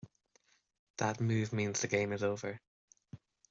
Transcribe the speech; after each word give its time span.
That 0.97 1.21
move 1.21 1.53
means 1.53 1.81
the 1.81 1.87
game 1.87 2.11
is 2.11 2.23
over. 2.23 2.59